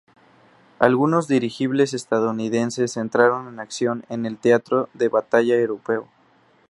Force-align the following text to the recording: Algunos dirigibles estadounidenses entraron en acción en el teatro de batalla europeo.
Algunos 0.79 1.27
dirigibles 1.27 1.93
estadounidenses 1.93 2.97
entraron 2.97 3.47
en 3.49 3.59
acción 3.59 4.03
en 4.09 4.25
el 4.25 4.39
teatro 4.39 4.89
de 4.95 5.09
batalla 5.09 5.53
europeo. 5.57 6.07